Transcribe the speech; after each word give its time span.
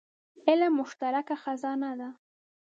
علم 0.47 0.71
مشترکه 0.79 1.35
خزانه 1.43 1.91
ده. 1.99 2.09